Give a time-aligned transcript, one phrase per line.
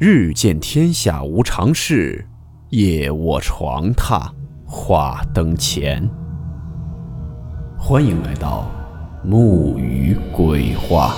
[0.00, 2.24] 日见天下无常事，
[2.68, 4.30] 夜卧床榻
[4.64, 6.08] 话灯前。
[7.76, 8.70] 欢迎来到
[9.24, 11.16] 木鱼鬼话。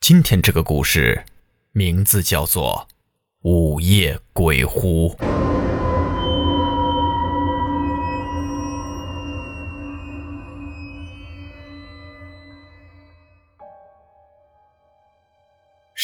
[0.00, 1.22] 今天这个故事
[1.72, 2.86] 名字叫做
[3.50, 5.10] 《午夜鬼呼》。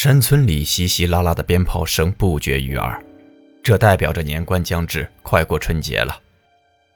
[0.02, 3.04] 山村里稀稀拉拉的鞭炮声不绝于耳，
[3.62, 6.18] 这代表着年关将至，快过春节了。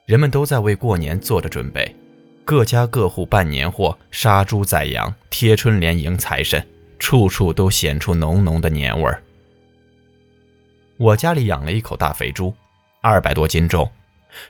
[0.07, 1.95] 人们都在为过年做着准备，
[2.43, 9.21] 各家各户办年货、杀猪宰羊、贴春联迎财神，处处都显出浓浓的年味儿。
[10.97, 12.51] 我家里养了一口大肥猪，
[13.03, 13.87] 二百多斤重，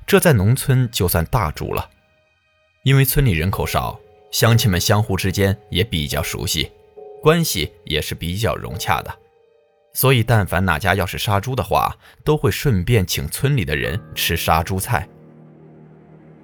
[0.07, 1.89] 这在农村就算大猪了。
[2.83, 3.99] 因为村里人口少，
[4.31, 6.71] 乡亲们相互之间也比较熟悉。
[7.25, 9.11] 关系也是比较融洽的，
[9.93, 11.91] 所以但凡哪家要是杀猪的话，
[12.23, 15.09] 都会顺便请村里的人吃杀猪菜。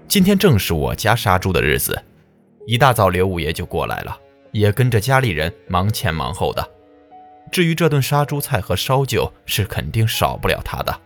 [0.07, 2.03] 今天正是我家杀猪的日子，
[2.65, 4.19] 一大早刘五爷就过来了，
[4.53, 6.67] 也跟着家里人忙前忙后的。
[7.51, 11.01] 至于这顿杀猪菜和烧酒，是肯定少不了他的。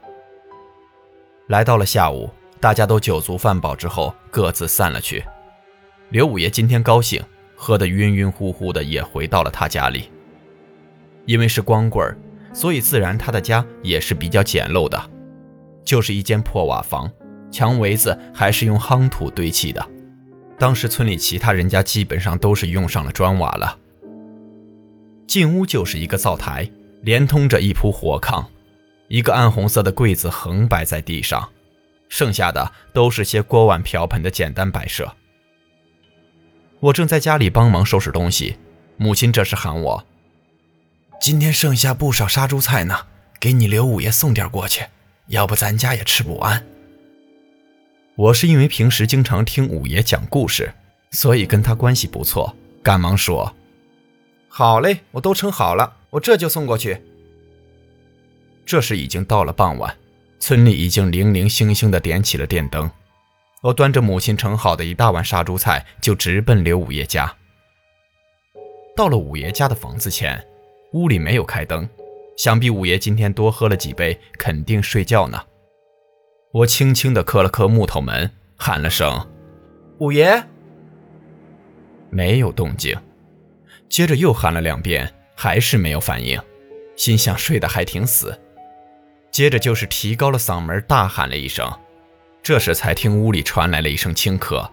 [1.49, 2.29] 来到了下午，
[2.61, 5.21] 大家都酒足饭饱之后，各自散了去。
[6.11, 7.21] 刘五爷今天高兴。
[7.55, 10.11] 喝得晕晕乎乎的，也回到了他家里。
[11.25, 12.17] 因为是光棍儿，
[12.53, 15.09] 所以自然他的家也是比较简陋的，
[15.83, 17.11] 就是一间破瓦房，
[17.49, 19.83] 墙围子还是用夯土堆砌的。
[20.59, 23.77] 当时村里其他人家基本上都是用上了砖瓦了。
[25.27, 26.69] 进屋就是一个灶台，
[27.01, 28.45] 连通着一铺火炕，
[29.07, 31.49] 一个暗红色的柜子横摆在地上，
[32.07, 35.11] 剩下的都是些锅碗瓢盆的简单摆设。
[36.79, 38.57] 我正在家里帮忙收拾东西，
[38.97, 40.05] 母亲这时喊我
[41.19, 43.07] ：“今天剩下不少杀猪菜呢，
[43.39, 44.85] 给你刘五爷送点过去，
[45.27, 46.65] 要不咱家也吃不完。”
[48.15, 50.73] 我是因为平时经常听五爷讲故事，
[51.11, 53.53] 所以跟他关系不错，赶忙说
[54.47, 57.01] ：“好嘞，我都称好了，我这就送过去。”
[58.65, 59.95] 这时已经到了傍晚，
[60.39, 62.89] 村里已经零零星星的点起了电灯。
[63.65, 67.35] 我端着母亲盛好的一大碗杀猪菜，就直奔刘五爷家。
[68.95, 70.39] 到了五爷家的房子前，
[70.93, 71.89] 屋里没有开灯，
[72.37, 75.43] 想必五爷今天多喝了几杯，肯定睡觉呢。
[76.51, 79.27] 我轻轻地磕了磕木头门，喊了声
[79.97, 80.43] “五爷”，
[82.11, 82.95] 没有动静。
[83.89, 86.39] 接着又喊了两遍，还是没有反应，
[86.95, 88.39] 心想睡得还挺死。
[89.31, 91.67] 接着就是提高了嗓门大喊了一声。
[92.45, 94.69] 这时才听屋里传来了一声轻咳，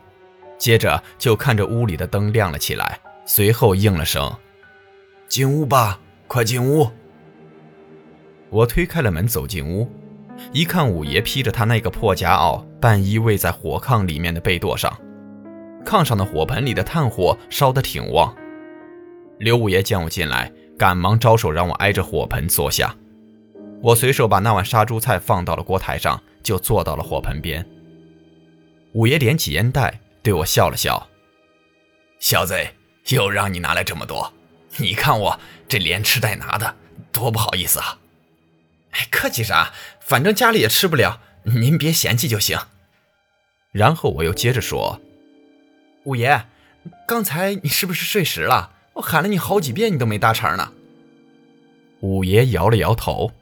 [0.58, 4.30] 接着就看着屋里的灯亮了起来，随后应了声
[5.26, 6.90] ：“进屋吧，快进屋。”
[8.52, 9.90] 我推开了门走进屋，
[10.52, 14.94] 一看五爷披着他那个破夹袄，半依偎在火炕里面的被垛上，
[15.82, 18.36] 炕上的火盆里的炭火烧得挺旺。
[19.38, 22.94] 刘五爷见我进来，赶忙招手让我挨着火盆坐下，
[23.82, 26.22] 我随手把那碗杀猪菜放到了锅台上。
[26.42, 27.64] 就坐到了火盆边。
[28.94, 31.08] 五爷点起烟袋，对我笑了笑
[32.18, 32.58] ：“小子，
[33.10, 34.32] 又让你拿来这么多，
[34.78, 35.38] 你看我
[35.68, 36.74] 这连吃带拿的，
[37.12, 38.00] 多不好意思啊
[38.90, 39.72] ！”“哎，客气啥？
[40.00, 42.58] 反正家里也吃不了，您别嫌弃就行。”
[43.70, 45.00] 然后我又接着说
[46.04, 46.46] ：“五爷，
[47.06, 48.72] 刚才你是不是睡实了？
[48.94, 50.72] 我喊了你好几遍，你都没搭茬呢。”
[52.00, 53.32] 五爷摇了摇头：“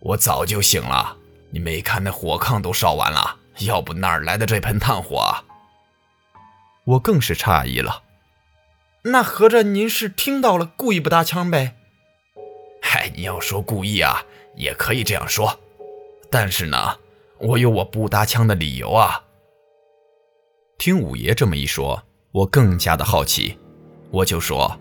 [0.00, 1.16] 我早就醒了。”
[1.48, 5.16] 你没看那火炕都烧完了，要不哪儿来的这盆炭火？
[5.18, 5.44] 啊？
[6.84, 8.02] 我更是诧异了。
[9.04, 11.76] 那合着您是听到了，故意不搭腔呗？
[12.82, 14.22] 嗨，你要说故意啊，
[14.56, 15.58] 也可以这样说。
[16.30, 16.98] 但是呢，
[17.38, 19.22] 我有我不搭腔的理由啊。
[20.76, 22.02] 听五爷这么一说，
[22.32, 23.58] 我更加的好奇，
[24.10, 24.78] 我就说：“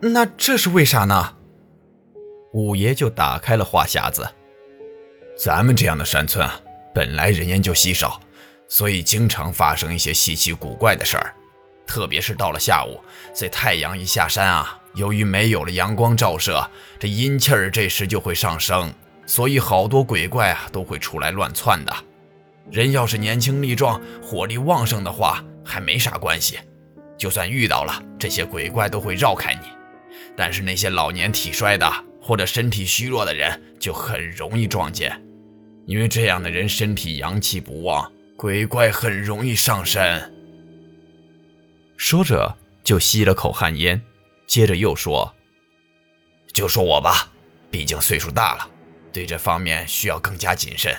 [0.00, 1.36] 那这是为啥呢？”
[2.54, 4.24] 五爷就打开了话匣子。
[5.36, 6.60] 咱们这样的山村啊，
[6.94, 8.20] 本来人烟就稀少，
[8.68, 11.34] 所以经常发生一些稀奇古怪的事儿。
[11.84, 13.00] 特别是到了下午，
[13.34, 16.64] 这太阳一下山啊，由于没有了阳光照射，
[17.00, 18.94] 这阴气儿这时就会上升，
[19.26, 21.92] 所以好多鬼怪啊都会出来乱窜的。
[22.70, 26.60] 人要是年轻力壮、火力旺盛的话，还没啥关系，
[27.18, 29.66] 就算遇到了这些鬼怪都会绕开你。
[30.36, 31.92] 但是那些老年体衰的
[32.24, 35.22] 或者身体虚弱的人，就很容易撞见。
[35.86, 40.32] 因为这样的人身体阳气不旺，鬼怪很容易上身。
[41.98, 44.00] 说着就吸了口旱烟，
[44.46, 45.34] 接着又说
[46.54, 47.30] ：“就说我吧，
[47.70, 48.70] 毕竟岁数大了，
[49.12, 50.96] 对这方面需要更加谨慎。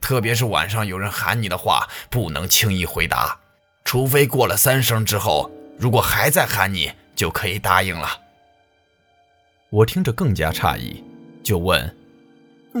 [0.00, 3.38] 特别是晚上有人喊你的话，不能轻易回答，
[3.84, 5.48] 除非过了三声之后，
[5.78, 8.22] 如果还在喊你，就可以答应了。”
[9.70, 11.02] 我听着更加诧异，
[11.42, 11.96] 就问：“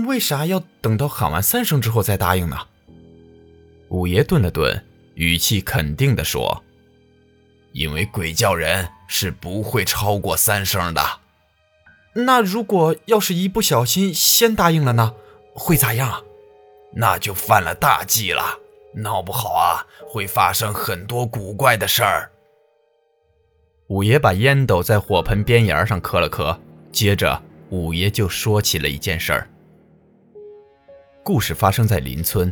[0.06, 2.56] 为啥要等到喊完三声之后再答应呢？”
[3.88, 4.84] 五爷顿了顿，
[5.14, 6.62] 语气肯定地说。
[7.72, 11.02] 因为鬼叫人是不会超过三声的。
[12.14, 15.14] 那如果要是一不小心先答应了呢，
[15.52, 16.24] 会咋样？
[16.94, 18.58] 那就犯了大忌了，
[18.94, 22.30] 闹不好啊，会发生很多古怪的事儿。
[23.88, 26.58] 五爷把烟斗在火盆边沿上磕了磕，
[26.96, 27.38] 接着
[27.68, 29.46] 五爷就说起了一件事儿。
[31.22, 32.50] 故事发生在邻村，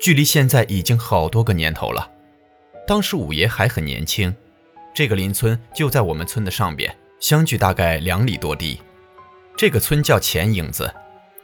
[0.00, 2.10] 距离现在已经好多个年头了。
[2.86, 4.34] 当时五爷还很年轻。
[4.94, 8.80] 这个邻村就在我们村的上边，相距大概两里多地。
[9.54, 10.90] 这个村叫钱影子，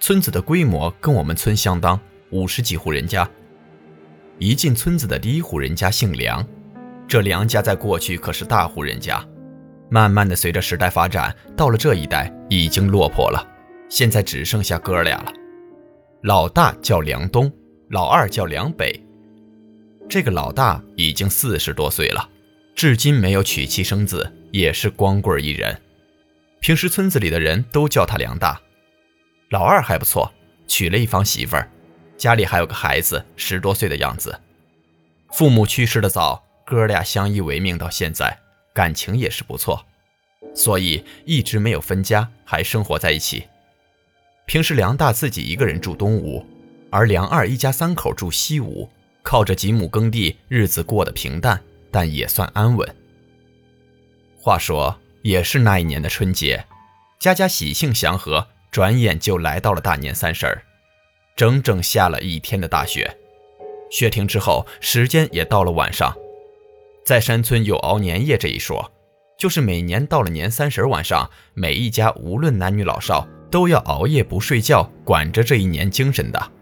[0.00, 2.00] 村子的规模跟我们村相当，
[2.30, 3.28] 五十几户人家。
[4.38, 6.42] 一进村子的第一户人家姓梁，
[7.06, 9.22] 这梁家在过去可是大户人家，
[9.90, 13.46] 慢慢的随着时代发展，到了这一代已经落魄了，
[13.88, 15.32] 现在只剩下哥俩了。
[16.22, 17.52] 老大叫梁东，
[17.88, 18.98] 老二叫梁北。
[20.08, 22.28] 这个老大已经四十多岁了。
[22.74, 25.78] 至今没有娶妻生子，也是光棍一人。
[26.60, 28.60] 平时村子里的人都叫他梁大。
[29.50, 30.32] 老二还不错，
[30.66, 31.68] 娶了一房媳妇儿，
[32.16, 34.38] 家里还有个孩子，十多岁的样子。
[35.32, 38.38] 父母去世的早，哥俩相依为命到现在，
[38.72, 39.84] 感情也是不错，
[40.54, 43.44] 所以一直没有分家，还生活在一起。
[44.46, 46.44] 平时梁大自己一个人住东屋，
[46.90, 48.88] 而梁二一家三口住西屋，
[49.22, 51.60] 靠着几亩耕地，日子过得平淡。
[51.92, 52.96] 但也算安稳。
[54.38, 56.64] 话说，也是那一年的春节，
[57.18, 60.62] 家家喜庆祥和，转眼就来到了大年三十儿，
[61.34, 63.18] 整整下了一天的大雪。
[63.90, 66.16] 雪停之后，时间也到了晚上。
[67.04, 68.90] 在山村有熬年夜这一说，
[69.38, 76.52] 就是每年到了年三十晚上，每一家无论男女老少，都要熬夜不睡觉，管着这一年精神的。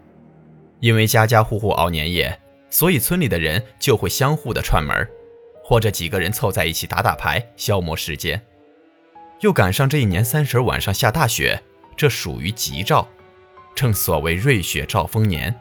[0.79, 2.39] 因为家家户户熬年夜，
[2.69, 5.07] 所以村里的人就会相互的串门。
[5.61, 8.41] 或者几个人凑在一起打打牌，消磨时间。
[9.41, 11.61] 又赶上这一年三十晚上下大雪，
[11.95, 13.07] 这属于吉兆，
[13.75, 15.53] 正所谓瑞雪兆丰年，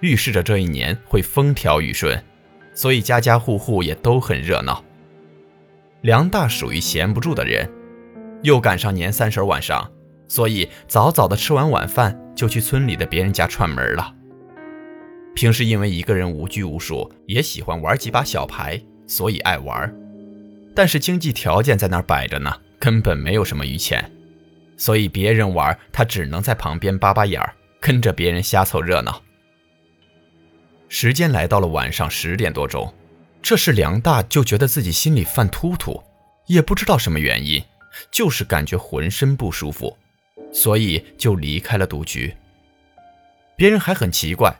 [0.00, 2.24] 预示着这一年会风调雨顺，
[2.74, 4.84] 所以家家户户也都很热闹。
[6.02, 7.70] 梁大属于闲不住的人，
[8.42, 9.90] 又赶上年三十晚上，
[10.28, 14.14] 所以早早的吃完晚饭就去村里的别人家串门了。
[15.34, 18.80] 平时因为一个人无拘无束，也喜欢玩几把小牌。
[19.06, 19.92] 所以爱玩，
[20.72, 24.08] 但是经济条件在那儿摆着呢，根本没有什么余钱，
[24.76, 29.20] 所以别人玩他只能在旁边扒扒眼儿，跟着别人瞎凑热闹。
[30.92, 32.92] 时间来到了晚上十点多钟，
[33.40, 36.02] 这时梁大就觉得自己心里犯突突，
[36.46, 37.62] 也不知道什么原因，
[38.10, 39.96] 就是感觉浑身不舒服，
[40.52, 42.36] 所以就离开了赌局。
[43.56, 44.52] 别人还很奇怪，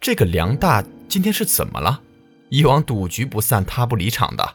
[0.00, 2.00] 这个梁大今天是怎么了？
[2.48, 4.54] 以往赌局不散，他不离场的，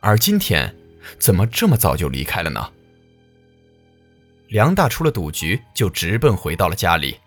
[0.00, 0.74] 而今天
[1.20, 2.72] 怎么这么早就离开了呢？
[4.48, 7.18] 梁大出了赌局，就直奔回到了家里。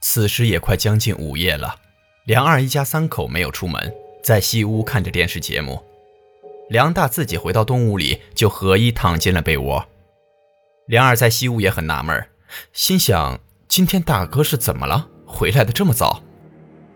[0.00, 1.76] 此时也快将近午夜了，
[2.28, 3.90] 梁二一家三口没有出门，
[4.22, 5.82] 在西屋看着电视节目。
[6.68, 9.82] 梁大自己回到东屋里，就合衣躺进了被窝。
[10.88, 12.22] 梁二在西屋也很纳闷，
[12.74, 15.08] 心想：今天大哥是怎么了？
[15.24, 16.22] 回来的这么早？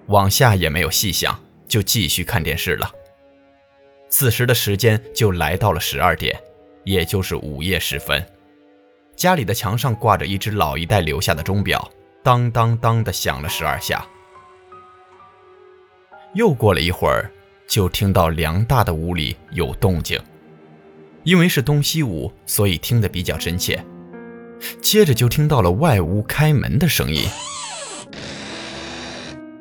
[0.08, 1.40] 往下也没有细想。
[1.66, 2.92] 就继续看电视了。
[4.10, 6.38] 此时的时间就来到了十二点，
[6.84, 8.22] 也就是午夜时分。
[9.16, 11.90] 家里的墙上挂着一只老一代留下的钟表，
[12.22, 14.06] 当当当的响了十二下。
[16.34, 17.30] 又过了一会儿，
[17.66, 20.18] 就听到梁大的屋里有动静，
[21.24, 23.84] 因为是东西屋，所以听得比较真切。
[24.80, 27.28] 接着就听到了外屋开门的声音，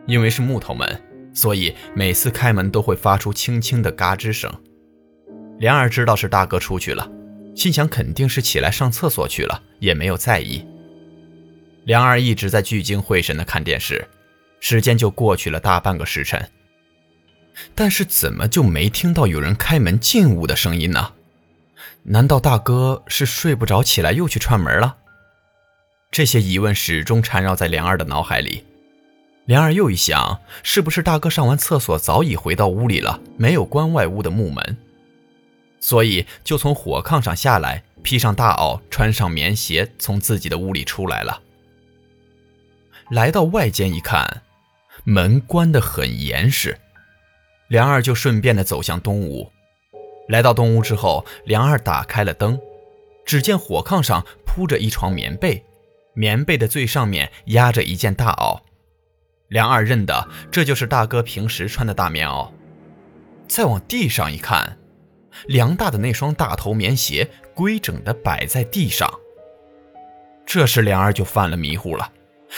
[0.06, 1.02] 因为是木头门。
[1.34, 4.54] 所以每次开门都会发出轻轻的嘎吱声。
[5.60, 7.10] 梁二知道是大哥出去了，
[7.56, 10.68] 心想肯定是起来上厕所去了，也没有在意。
[11.86, 14.06] 梁二一直在聚精会神地看电视，
[14.60, 16.46] 时间就过去了大半个时辰。
[17.76, 21.14] 但是怎么就没听到有人开门进屋的声音呢？
[22.04, 24.98] 难道大哥是睡不着起来又去串门了？
[26.10, 28.66] 这些疑问始终缠绕在梁二的脑海里。
[29.46, 34.78] 梁二又一想，是不是大哥上完厕所早已回到屋里了，没有关外屋的木门，
[35.80, 41.42] 所以就从火炕上下来，披上大袄，穿上棉鞋，从自己的屋里出来了。
[43.10, 44.44] 来到外间一看，
[45.04, 46.78] 门关得很严实，
[47.72, 49.50] 梁二就顺便的走向东屋。
[50.28, 52.60] 来到东屋之后，梁二打开了灯，
[53.26, 55.64] 只见火炕上铺着一床棉被，
[56.14, 58.60] 棉被的最上面压着一件大袄。
[59.48, 62.52] 梁二认得这就是大哥平时穿的大棉袄。
[63.48, 64.78] 再往地上一看，
[65.48, 67.26] 梁大的那双大头棉鞋
[67.56, 69.10] 规整的摆在地上。
[70.46, 72.12] 这时梁二就犯了迷糊了，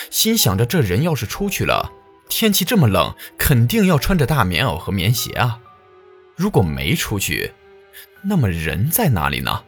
[0.10, 1.92] 心想着这人要是出去了，
[2.36, 5.60] 天气这么冷，肯定要穿着大棉袄和棉鞋啊。
[6.36, 7.52] 如果没出去，
[8.24, 9.64] 那么人在哪里呢？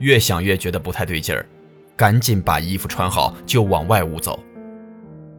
[0.00, 1.46] 越想越觉得不太对劲儿，
[1.96, 4.38] 赶紧把衣服穿好就往外屋走。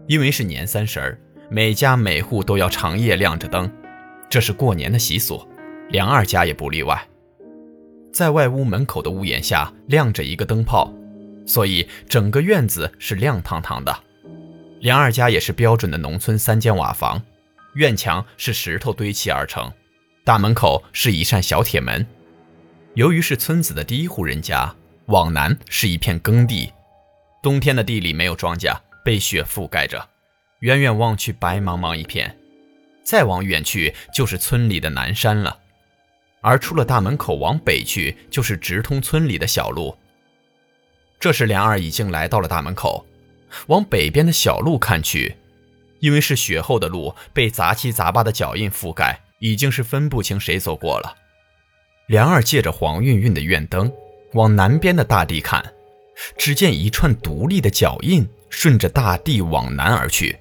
[0.07, 1.19] 因为是年三十儿，
[1.51, 3.71] 每家每户都要长夜亮着灯，
[4.27, 5.47] 这是过年的习俗，
[5.89, 6.99] 梁二家也不例外。
[8.11, 10.91] 在外屋门口的屋檐下亮着一个灯泡，
[11.45, 13.95] 所以整个院子是亮堂堂的。
[14.81, 17.21] 梁二家也是标准的农村三间瓦房，
[17.75, 19.71] 院墙是石头堆砌而成，
[20.25, 22.03] 大门口是一扇小铁门。
[22.95, 26.73] 由于是村子的第一户人家，往南是一片耕地，
[27.43, 28.75] 冬天的地里没有庄稼。
[29.03, 30.09] 被雪覆盖着，
[30.59, 32.37] 远远望去白茫茫一片，
[33.03, 35.57] 再往远去就是村里的南山了。
[36.41, 39.97] 而出了大门口往北去，就是直通村里的小路。
[41.19, 43.03] 这时梁二已经来到了大门口，
[43.67, 45.35] 往北边的小路看去，
[45.99, 51.15] 因为是雪后的路，被杂七杂八的脚印覆盖，已经是分不清谁走过了。
[52.07, 53.91] 梁二借着黄晕晕的院灯，
[54.33, 55.73] 往南边的大地看，
[56.37, 58.27] 只见一串独立的脚印。
[58.53, 60.37] 顺着大地往南而去，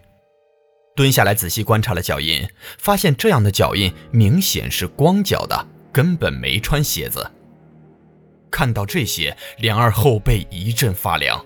[0.97, 2.45] 蹲下来仔细观察了脚印，
[2.77, 7.31] 发现这样的脚印明显是光脚的，根本没穿鞋子。
[8.51, 11.41] 看到这些，梁二后背一阵发凉，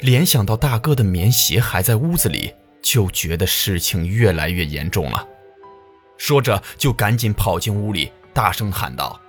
[0.00, 5.26] 联想到大哥的棉鞋还在屋子里，就觉得事情越来越严重了。
[6.16, 9.20] 说着，就赶紧跑进屋里，大声喊道：“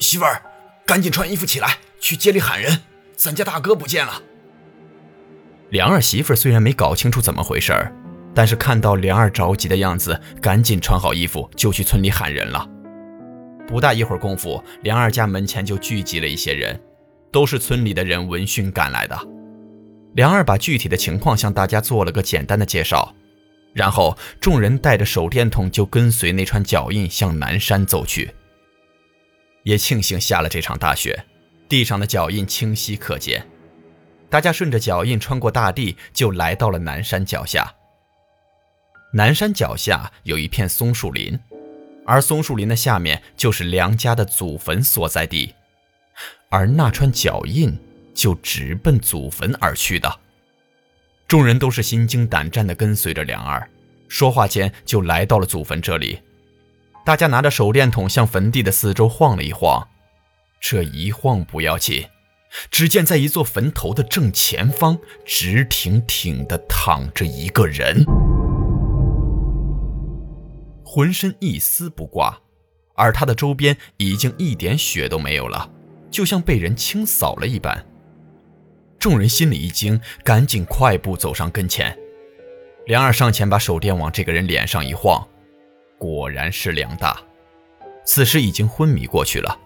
[0.00, 0.42] 媳妇儿，
[0.86, 2.80] 赶紧穿衣服起来，去街里喊人，
[3.14, 4.22] 咱家大哥不见了。”
[5.70, 7.92] 梁二媳妇虽然没搞清楚怎么回事儿，
[8.34, 12.66] 但是看到梁二着急的样子，赶紧穿好衣服就去村里喊人了。
[13.66, 16.80] 不大一会儿功夫，梁二家门前就聚集了一些人，
[17.32, 19.18] 都是村里的人闻讯赶来的。
[20.14, 23.14] 梁二把具体的情况向大家做了个简单的介绍，
[23.72, 28.32] 然后众人带着手电筒就跟随那串脚印向南山走去。
[29.64, 31.24] 也庆幸下了这场大雪，
[31.68, 33.44] 地上的脚印清晰可见。
[34.30, 37.74] 大家顺着脚印穿过大地，就来到了南山脚下。
[39.12, 41.38] 南山脚下有一片松树林，
[42.04, 45.54] 而松树林的下面就是梁家的祖坟所在地，
[46.50, 47.76] 而那串脚印
[48.14, 50.20] 就直奔祖坟而去的。
[51.26, 53.68] 众人都是心惊胆战地跟随着梁二，
[54.08, 56.20] 说话间就来到了祖坟这里。
[57.04, 59.88] 大家拿着手电筒向坟地的四周晃了一晃，
[60.60, 62.06] 这一晃不要紧。
[62.70, 68.04] 只见在一座坟头的正前方，直挺挺地躺着一个人，
[70.84, 72.38] 浑身一丝不挂，
[72.94, 75.68] 而他的周边已经一点血都没有了，
[76.12, 77.84] 就像被人清扫了一般。
[79.04, 81.94] 众人心里一惊，赶紧快步走上跟前。
[82.86, 85.22] 梁二上前把手电往这个人脸上一晃，
[85.98, 87.20] 果然是梁大，
[88.06, 89.58] 此时已经昏迷过去了。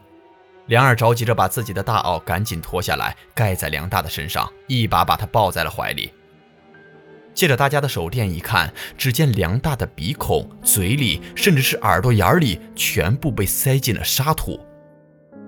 [0.66, 6.12] 梁二着急着把自己的大袄赶紧脱下来盖在梁大的身上，一把把他抱在了怀里。
[7.33, 14.59] 借着大家的手电一看，只见梁大的鼻孔、嘴里，甚至是耳朵眼里，全部被塞进了沙土，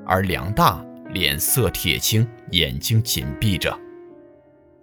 [0.07, 0.81] 而梁大
[1.13, 3.77] 脸色铁青，眼睛紧闭着。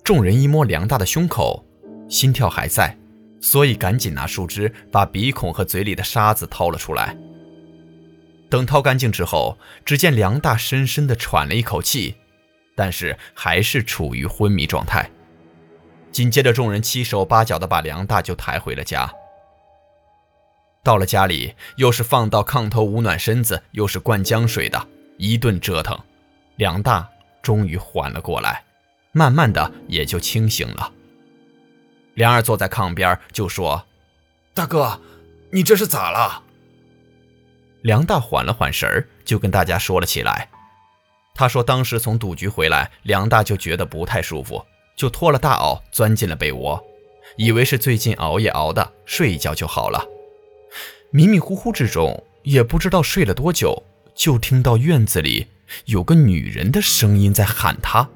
[0.04, 1.66] 众人一摸梁大的胸口，
[2.10, 2.98] 心跳还在，
[3.40, 7.16] 所以赶紧拿树枝把鼻孔和嘴里的沙子掏了出来。
[8.50, 12.16] 等掏干净之后，只见梁大深深地喘了一口气，
[12.76, 15.10] 但是还是处于昏迷状态。
[16.12, 19.10] 紧接着，众人七手八脚地把梁大就抬回了家。
[20.84, 26.00] 到了家里，又是放到炕头捂暖身子，又是灌姜水的，一顿折腾，
[26.58, 27.08] 梁大
[27.44, 28.64] 终于缓了过来，
[29.12, 30.92] 慢慢的也就清醒了。
[32.16, 33.86] 梁二坐在炕边就说
[34.56, 35.00] ：“大哥，
[35.52, 36.44] 你这是咋了？”
[37.84, 40.50] 梁大缓了缓神，就跟大家说了起来。
[41.36, 44.66] 他说：“当时从赌局回来，梁大就觉得不太舒服，
[44.98, 46.84] 就脱了大袄，钻进了被窝，
[47.38, 50.04] 以为是最近熬夜熬的，睡一觉就好了。
[51.12, 53.84] 迷迷糊糊之中，也不知道睡了多久，
[54.18, 55.46] 就听到院子里
[55.86, 58.10] 有个女人的声音在喊他。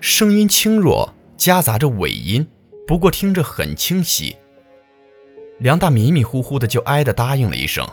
[0.00, 2.46] 声音轻弱，夹杂着尾音，
[2.86, 4.36] 不过听着很清晰。
[5.58, 7.88] 梁大迷迷糊糊的就挨的答应了一声，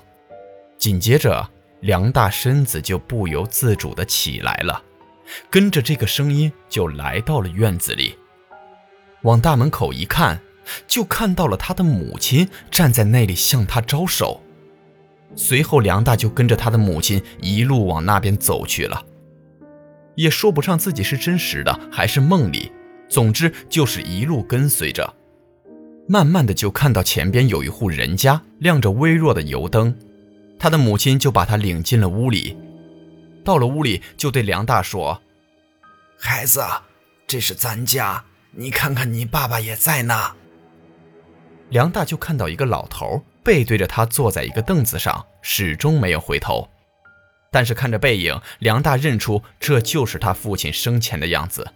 [0.77, 4.83] 紧接着梁大身子就不由自主的起来了，
[5.49, 8.15] 跟着这个声音就来到了院子里。
[9.21, 10.41] 往大门口一看，
[10.87, 14.41] 就看到了他的母亲站在那里向他招手。
[15.35, 19.05] 随后梁大就跟着他的母亲一路往那边走去了。
[20.15, 22.71] 也说不上自己是真实的还是梦里，
[23.07, 25.13] 总之就是一路跟随着。
[26.07, 29.97] 慢慢的就看到前边有一户人家亮着微弱的油灯，
[30.59, 32.57] 他的母亲就把他领进了屋里。
[33.43, 35.21] 到了屋里，就对梁大说
[36.19, 36.61] ：“孩子，
[37.25, 40.33] 这是咱家，你看看你爸爸也在呢。”
[41.69, 46.69] 梁大就看到一个老头背对着他坐在一个凳子上，始终没有回头。
[47.51, 51.73] 但是看着背影，梁大认出这就是他父亲生前的样子。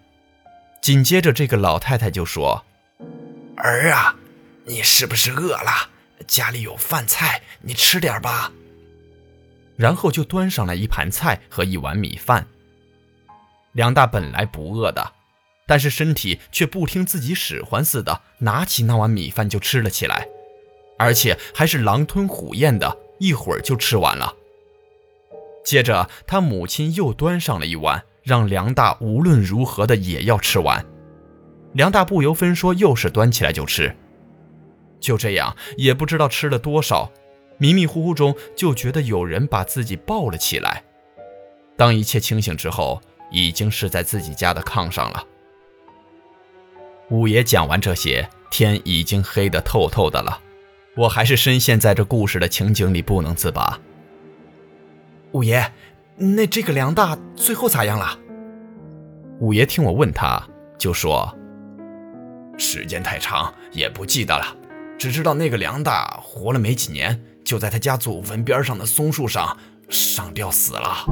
[0.81, 2.63] 紧接着，这个老太太就说
[3.57, 4.15] ：“儿啊，
[4.65, 5.89] 你是不是饿了？
[6.27, 8.51] 家里有饭菜，你吃点吧。”
[9.75, 12.48] 然后就端上来一盘菜和一碗米饭。
[13.74, 15.12] 梁大本来不饿的，
[15.67, 20.25] 但是身体却不听自己使唤似的，拿起那碗米饭就吃了起来，
[20.98, 24.34] 而且还是狼吞虎咽的，一会儿就吃完了。
[25.64, 30.86] 接着，他母亲又端上了一碗，让梁大无论如何的也要吃完。
[31.74, 33.96] 梁大不由分说，又是端起来就吃。
[35.00, 37.12] 就这样，也不知道吃了多少，
[37.58, 40.84] 迷迷糊糊中就觉得有人把自己抱了起来。
[41.75, 45.25] 当一切清醒之后，已经是在自己家的炕上了。
[47.10, 50.42] 五爷讲完这些，天已经黑得透透的了，
[50.96, 53.77] 我还是深陷在这故事的情景里不能自拔。
[55.34, 55.70] 五爷，
[56.16, 58.18] 那这个梁大最后咋样了？
[59.40, 60.42] 五爷听我问他，
[60.77, 61.38] 就说
[62.58, 64.55] ：“时间太长，也不记得了，
[64.98, 69.58] 只知道那个梁大活了没几年，就在他家祖坟边上的松树上
[69.90, 71.05] 上吊死了。”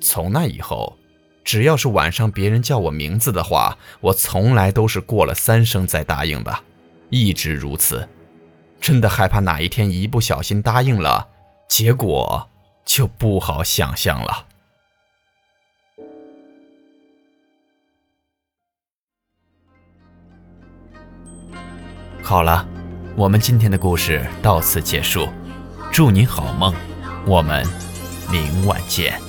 [0.00, 0.98] 从那以后，
[1.48, 6.54] 只要是晚上别人叫我名字的话，我从来都是过了三声再答应的，
[7.08, 8.06] 一直如此。
[8.78, 11.26] 真的害怕哪一天一不小心答应了，
[11.66, 12.50] 结果
[12.84, 14.44] 就不好想象了。
[22.22, 22.68] 好了，
[23.16, 25.26] 我们今天的故事到此结束，
[25.90, 26.74] 祝你好梦，
[27.26, 27.66] 我们
[28.30, 29.27] 明晚见。